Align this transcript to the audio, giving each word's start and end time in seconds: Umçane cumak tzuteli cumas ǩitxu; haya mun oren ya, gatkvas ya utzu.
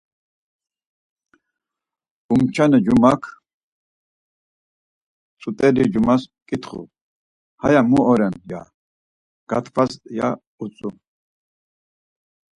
Umçane 2.33 2.77
cumak 2.85 3.21
tzuteli 5.39 5.83
cumas 5.93 6.23
ǩitxu; 6.47 6.81
haya 7.61 7.81
mun 7.89 8.03
oren 8.11 8.35
ya, 8.49 8.61
gatkvas 9.49 9.91
ya 10.19 10.27
utzu. 10.63 10.89